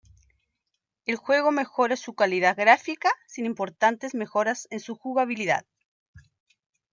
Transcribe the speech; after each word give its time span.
El 1.05 1.15
juego 1.17 1.51
mejora 1.51 1.95
su 1.95 2.15
calidad 2.15 2.57
gráfica, 2.57 3.11
sin 3.27 3.45
importantes 3.45 4.15
mejoras 4.15 4.67
en 4.71 4.79
su 4.79 4.95
jugabilidad. 4.95 5.67